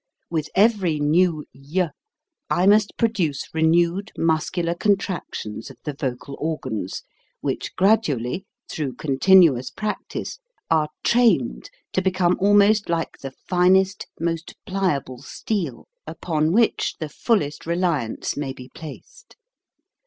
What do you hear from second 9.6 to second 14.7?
practice, are trained to become almost like the finest, most